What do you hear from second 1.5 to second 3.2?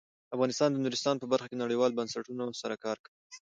کې نړیوالو بنسټونو سره کار کوي.